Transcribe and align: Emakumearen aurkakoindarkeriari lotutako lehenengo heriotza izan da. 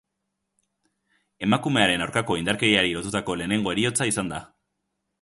Emakumearen 1.49 2.05
aurkakoindarkeriari 2.07 2.97
lotutako 2.99 3.39
lehenengo 3.41 3.75
heriotza 3.77 4.13
izan 4.15 4.37
da. 4.37 4.43